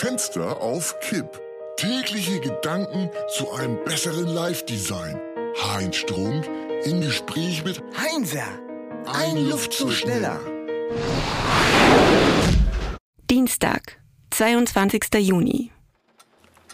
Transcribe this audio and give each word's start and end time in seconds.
Fenster 0.00 0.62
auf 0.62 0.98
Kipp. 1.00 1.38
Tägliche 1.76 2.40
Gedanken 2.40 3.10
zu 3.36 3.52
einem 3.52 3.76
besseren 3.84 4.28
Live-Design. 4.28 5.20
Heinz 5.62 5.96
Strunk 5.96 6.48
im 6.84 7.02
Gespräch 7.02 7.62
mit 7.66 7.82
Heinzer, 7.98 8.46
ein 9.04 9.46
Luftzug 9.46 9.92
schneller. 9.92 10.40
Dienstag, 13.28 13.98
22. 14.30 15.04
Juni. 15.18 15.70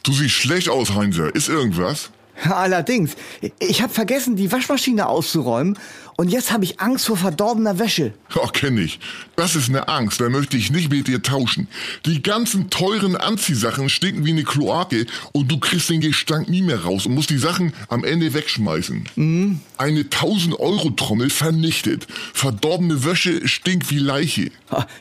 Du 0.04 0.12
siehst 0.12 0.36
schlecht 0.36 0.68
aus, 0.68 0.94
Heinzer. 0.94 1.34
Ist 1.34 1.48
irgendwas? 1.48 2.12
Allerdings, 2.48 3.16
ich 3.58 3.82
habe 3.82 3.92
vergessen, 3.92 4.36
die 4.36 4.52
Waschmaschine 4.52 5.08
auszuräumen 5.08 5.76
und 6.16 6.30
jetzt 6.30 6.52
habe 6.52 6.64
ich 6.64 6.80
Angst 6.80 7.06
vor 7.06 7.16
verdorbener 7.16 7.78
Wäsche. 7.78 8.12
Ja, 8.34 8.46
kenn 8.48 8.78
ich. 8.78 8.98
Das 9.36 9.54
ist 9.54 9.68
eine 9.68 9.88
Angst, 9.88 10.20
da 10.20 10.28
möchte 10.28 10.56
ich 10.56 10.70
nicht 10.70 10.90
mit 10.90 11.08
dir 11.08 11.22
tauschen. 11.22 11.68
Die 12.06 12.22
ganzen 12.22 12.70
teuren 12.70 13.16
Anziehsachen 13.16 13.88
stinken 13.88 14.24
wie 14.24 14.30
eine 14.30 14.44
Kloake 14.44 15.06
und 15.32 15.50
du 15.50 15.58
kriegst 15.58 15.90
den 15.90 16.00
Gestank 16.00 16.48
nie 16.48 16.62
mehr 16.62 16.82
raus 16.84 17.06
und 17.06 17.14
musst 17.14 17.30
die 17.30 17.38
Sachen 17.38 17.72
am 17.88 18.04
Ende 18.04 18.32
wegschmeißen. 18.32 19.08
Mhm. 19.16 19.60
Eine 19.78 20.02
1000-Euro-Trommel 20.02 21.28
vernichtet. 21.28 22.06
Verdorbene 22.32 23.04
Wäsche 23.04 23.46
stinkt 23.46 23.90
wie 23.90 23.98
Leiche. 23.98 24.50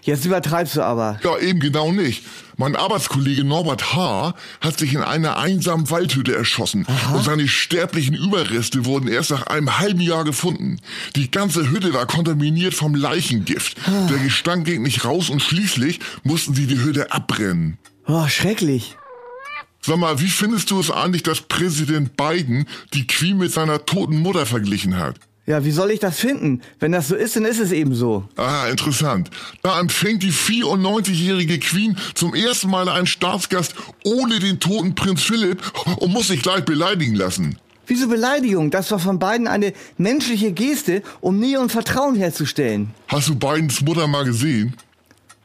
Jetzt 0.04 0.26
übertreibst 0.26 0.76
du 0.76 0.82
aber. 0.82 1.20
Ja, 1.24 1.38
eben 1.38 1.60
genau 1.60 1.92
nicht. 1.92 2.24
Mein 2.58 2.78
Arbeitskollege 2.78 3.44
Norbert 3.44 3.94
H. 3.94 4.34
hat 4.62 4.80
sich 4.80 4.94
in 4.94 5.02
einer 5.02 5.38
einsamen 5.38 5.90
Waldhütte 5.90 6.34
erschossen 6.34 6.86
Aha. 6.88 7.16
und 7.16 7.24
seine 7.26 7.50
sterblichen 7.50 8.16
Überreste 8.16 8.86
wurden 8.86 9.10
erst 9.10 9.32
nach 9.32 9.48
einem 9.48 9.78
halben 9.78 10.00
Jahr 10.00 10.24
gefunden. 10.24 10.80
Die 11.16 11.32
ganze 11.32 11.70
Hütte 11.70 11.94
war 11.94 12.06
kontaminiert 12.06 12.74
vom 12.74 12.96
Leichengift. 12.96 13.78
Ah. 13.86 14.08
Der 14.08 14.18
Gestank 14.20 14.66
ging 14.66 14.84
nicht 14.84 15.06
raus 15.06 15.30
und 15.30 15.42
schließlich 15.42 16.00
mussten 16.24 16.54
sie 16.54 16.68
die 16.68 16.80
Hütte 16.80 17.12
abbrennen. 17.12 17.78
Oh, 18.08 18.28
schrecklich. 18.28 18.98
Sag 19.82 19.98
mal, 19.98 20.20
wie 20.20 20.30
findest 20.30 20.72
du 20.72 20.80
es 20.80 20.90
eigentlich, 20.90 21.24
dass 21.24 21.42
Präsident 21.42 22.18
Biden 22.18 22.66
die 22.94 23.06
Queen 23.06 23.38
mit 23.38 23.52
seiner 23.52 23.86
toten 23.86 24.18
Mutter 24.18 24.46
verglichen 24.46 24.98
hat? 24.98 25.20
Ja, 25.48 25.64
wie 25.64 25.72
soll 25.72 25.92
ich 25.92 26.00
das 26.00 26.18
finden? 26.18 26.62
Wenn 26.80 26.92
das 26.92 27.08
so 27.08 27.16
ist, 27.16 27.36
dann 27.36 27.46
ist 27.46 27.60
es 27.60 27.72
eben 27.72 27.94
so. 27.94 28.28
Ah, 28.36 28.68
interessant. 28.68 29.30
Da 29.62 29.80
empfängt 29.80 30.24
die 30.24 30.34
94-jährige 30.34 31.60
Queen 31.60 31.96
zum 32.16 32.34
ersten 32.34 32.72
Mal 32.72 32.90
einen 32.90 33.06
Staatsgast 33.06 33.76
ohne 34.04 34.40
den 34.40 34.60
toten 34.60 34.96
Prinz 34.96 35.22
Philipp 35.22 35.62
und 35.98 36.12
muss 36.12 36.30
sich 36.30 36.42
gleich 36.42 36.66
beleidigen 36.66 37.14
lassen. 37.14 37.60
Wieso 37.88 38.08
Beleidigung? 38.08 38.72
Das 38.72 38.92
war 38.92 39.00
von 39.00 39.20
beiden 39.20 39.48
eine 39.48 39.74
menschliche 39.98 40.52
Geste, 40.52 41.04
um 41.22 41.40
Nähe 41.40 41.60
und 41.60 41.72
Vertrauen 41.72 42.16
herzustellen. 42.16 42.92
Hast 43.08 43.28
du 43.28 43.36
Bidens 43.36 43.82
Mutter 43.82 44.08
mal 44.08 44.26
gesehen? 44.26 44.76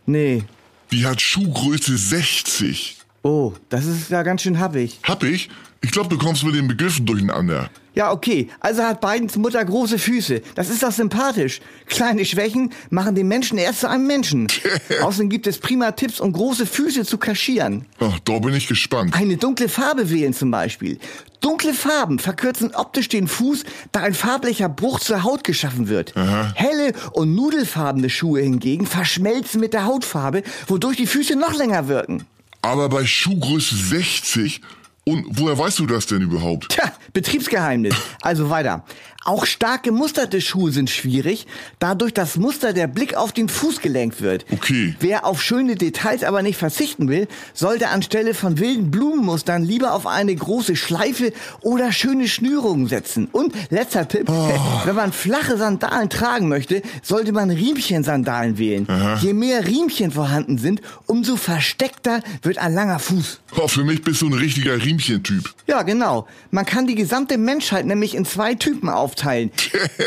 Nee. 0.07 0.45
Die 0.91 1.07
hat 1.07 1.21
Schuhgröße 1.21 1.97
60. 1.97 3.00
Oh, 3.23 3.53
das 3.69 3.85
ist 3.87 4.11
ja 4.11 4.23
ganz 4.23 4.43
schön 4.43 4.59
happig. 4.59 4.99
Happig? 5.03 5.51
Ich 5.83 5.91
glaube, 5.93 6.09
du 6.09 6.19
kommst 6.19 6.45
mit 6.45 6.55
den 6.55 6.69
Begriffen 6.69 7.07
durcheinander. 7.07 7.71
Ja, 7.95 8.13
okay. 8.13 8.49
Also 8.61 8.83
hat 8.83 9.01
Bidens 9.01 9.37
Mutter 9.37 9.65
große 9.65 9.99
Füße. 9.99 10.43
Das 10.55 10.71
ist 10.71 10.83
doch 10.83 10.93
sympathisch. 10.93 11.61
Kleine 11.87 12.25
Schwächen 12.25 12.73
machen 12.91 13.15
den 13.15 13.29
Menschen 13.29 13.59
erst 13.59 13.81
zu 13.81 13.89
einem 13.89 14.07
Menschen. 14.07 14.47
Außerdem 15.03 15.29
gibt 15.29 15.47
es 15.47 15.59
prima 15.59 15.91
Tipps, 15.93 16.21
um 16.21 16.33
große 16.33 16.67
Füße 16.67 17.05
zu 17.05 17.19
kaschieren. 17.19 17.87
Ach, 17.99 18.19
da 18.21 18.39
bin 18.39 18.55
ich 18.55 18.69
gespannt. 18.69 19.15
Eine 19.15 19.37
dunkle 19.39 19.69
Farbe 19.69 20.11
wählen 20.11 20.35
zum 20.35 20.51
Beispiel. 20.51 20.99
Dunkle 21.41 21.73
Farben 21.73 22.19
verkürzen 22.19 22.75
optisch 22.75 23.09
den 23.09 23.27
Fuß, 23.27 23.65
da 23.93 24.01
ein 24.01 24.15
farblicher 24.15 24.69
Bruch 24.69 25.01
zur 25.01 25.25
Haut 25.25 25.45
geschaffen 25.45 25.89
wird. 25.89 26.15
Aha. 26.17 26.53
Helle 26.55 26.93
und 27.13 27.35
nudelfarbene 27.35 28.11
Schuhe 28.11 28.43
hingegen 28.43 28.87
verschmelzen 28.87 29.61
mit 29.61 29.73
der 29.73 29.87
Hautfarbe, 29.87 30.43
wodurch 30.69 30.99
die 30.99 31.07
Füße 31.07 31.37
noch 31.37 31.55
länger 31.55 31.89
wirken. 31.89 32.27
Aber 32.63 32.89
bei 32.89 33.07
Schuhgröße 33.07 33.75
60 33.77 34.61
und 35.05 35.27
woher 35.31 35.57
weißt 35.59 35.79
du 35.79 35.87
das 35.87 36.07
denn 36.07 36.23
überhaupt? 36.23 36.69
Tja, 36.69 36.93
Betriebsgeheimnis. 37.13 37.95
Also 38.21 38.51
weiter. 38.51 38.85
Auch 39.23 39.45
stark 39.45 39.83
gemusterte 39.83 40.41
Schuhe 40.41 40.73
sind 40.73 40.89
schwierig, 40.89 41.47
dadurch 41.79 42.15
das 42.15 42.39
Muster 42.39 42.73
der 42.73 42.87
Blick 42.87 43.15
auf 43.15 43.33
den 43.33 43.51
Fuß 43.51 43.83
gelenkt 43.83 44.23
wird. 44.23 44.47
Okay. 44.51 44.95
Wer 44.99 45.27
auf 45.27 45.43
schöne 45.43 45.77
Details 45.77 46.25
aber 46.25 46.41
nicht 46.41 46.57
verzichten 46.57 47.07
will, 47.09 47.29
sollte 47.53 47.89
anstelle 47.89 48.33
von 48.33 48.59
wilden 48.59 48.91
Blumenmustern 48.91 49.63
lieber 49.63 49.93
auf 49.93 50.07
eine 50.07 50.35
große 50.35 50.75
Schleife 50.75 51.35
oder 51.61 51.93
schöne 51.93 52.29
Schnürungen 52.29 52.87
setzen. 52.87 53.29
Und 53.31 53.55
letzter 53.69 54.09
Tipp, 54.09 54.31
oh. 54.31 54.53
wenn 54.87 54.95
man 54.97 55.13
flache 55.13 55.59
Sandalen 55.59 56.09
tragen 56.09 56.49
möchte, 56.49 56.81
sollte 57.03 57.33
man 57.33 57.51
Riemchensandalen 57.51 58.57
wählen. 58.57 58.89
Aha. 58.89 59.19
Je 59.21 59.35
mehr 59.35 59.67
Riemchen 59.67 60.13
vorhanden 60.13 60.57
sind, 60.57 60.81
umso 61.05 61.37
versteckter 61.37 62.23
wird 62.41 62.57
ein 62.57 62.73
langer 62.73 62.99
Fuß. 62.99 63.41
Oh, 63.57 63.69
für 63.69 63.85
mich 63.85 64.03
bist 64.03 64.23
du 64.23 64.29
ein 64.29 64.33
richtiger 64.33 64.83
Riemchentyp. 64.83 65.53
Ja, 65.67 65.83
genau. 65.83 66.27
Man 66.51 66.65
kann 66.65 66.87
die 66.87 66.95
gesamte 66.95 67.37
Menschheit 67.37 67.85
nämlich 67.85 68.15
in 68.15 68.25
zwei 68.25 68.55
Typen 68.55 68.89
auf 68.89 69.10
aufteilen. 69.11 69.51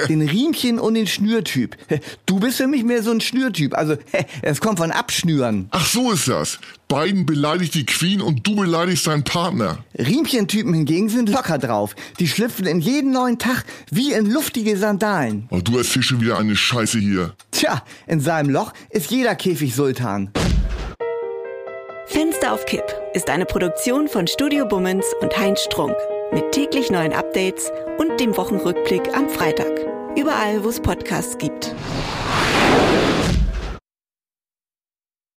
den 0.09 0.22
Riemchen 0.22 0.80
und 0.80 0.94
den 0.96 1.08
Schnürtyp. 1.08 1.75
Du 2.25 2.40
bist 2.40 2.58
für 2.58 2.68
mich 2.68 2.84
mehr 2.84 3.03
so 3.03 3.12
ein 3.12 3.22
Schnürtyp. 3.22 3.75
Also, 3.78 3.97
es 4.41 4.62
kommt 4.62 4.80
von 4.80 4.91
Abschnüren. 4.91 5.68
Ach, 5.72 5.86
so 5.86 6.12
ist 6.12 6.28
das. 6.28 6.59
Beiden 6.88 7.25
beleidigt 7.25 7.74
die 7.74 7.86
Queen 7.86 8.22
und 8.22 8.46
du 8.46 8.56
beleidigst 8.56 9.08
deinen 9.08 9.24
Partner. 9.24 9.80
Riemchentypen 9.97 10.74
hingegen 10.74 11.09
sind 11.09 11.30
locker 11.30 11.58
drauf. 11.58 11.96
Die 12.19 12.28
schlüpfen 12.28 12.66
in 12.66 12.80
jeden 12.80 13.12
neuen 13.12 13.40
Tag 13.40 13.66
wie 13.90 14.14
in 14.14 14.30
luftige 14.30 14.78
Sandalen. 14.78 15.47
Oh, 15.50 15.59
du 15.59 15.78
erzählst 15.78 16.09
schon 16.09 16.22
wieder 16.22 16.38
eine 16.38 16.56
Scheiße 16.56 17.00
hier. 17.00 17.34
Tja, 17.52 17.84
in 18.08 18.20
seinem 18.20 18.50
Loch 18.50 18.74
ist 18.90 19.12
jeder 19.12 19.35
Käfig 19.35 19.75
Sultan. 19.75 20.31
Fenster 22.06 22.53
auf 22.53 22.66
Kipp 22.66 22.84
ist 23.16 23.30
eine 23.30 23.46
Produktion 23.46 24.08
von 24.08 24.28
Studio 24.28 24.68
Bummens 24.68 25.06
und 25.22 25.35
Heinz 25.35 25.62
Strunk 25.62 25.96
mit 26.34 26.52
täglich 26.52 26.90
neuen 26.92 27.14
Updates 27.14 27.72
und 27.98 28.20
dem 28.20 28.36
Wochenrückblick 28.36 29.16
am 29.16 29.30
Freitag. 29.30 29.72
Überall, 30.18 30.64
wo 30.64 30.70
es 30.70 30.80
Podcasts 30.80 31.38
gibt. 31.38 31.74